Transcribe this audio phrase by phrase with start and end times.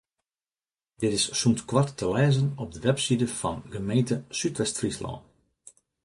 [1.01, 5.17] Dit is sûnt koart te lêzen op de webside fan gemeente Súdwest-Fryslân.